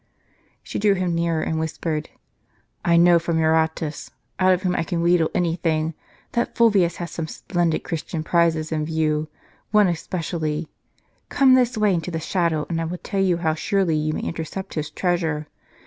She 0.63 0.79
drew 0.79 0.95
him 0.95 1.13
nearer 1.13 1.43
and 1.43 1.59
whis 1.59 1.77
pered: 1.77 2.07
"I 2.83 2.97
know 2.97 3.19
from 3.19 3.37
Eurotas, 3.37 4.09
out 4.39 4.51
of 4.51 4.63
whom 4.63 4.75
I 4.75 4.81
can 4.83 5.03
wheedle 5.03 5.29
anything, 5.35 5.93
that 6.31 6.55
Fulvius 6.55 6.95
has 6.95 7.11
some 7.11 7.27
splendid 7.27 7.83
Christian 7.83 8.23
prizes 8.23 8.71
in 8.71 8.83
view, 8.83 9.27
one 9.69 9.87
especially. 9.87 10.67
Come 11.29 11.53
this 11.53 11.77
way 11.77 11.93
into 11.93 12.09
the 12.09 12.19
shadow, 12.19 12.65
and 12.67 12.81
I 12.81 12.85
will 12.85 12.97
tell 12.97 13.21
you 13.21 13.37
how 13.37 13.53
surely 13.53 13.95
you 13.95 14.13
may 14.13 14.21
intercept 14.21 14.73
his 14.73 14.89
treasure. 14.89 15.45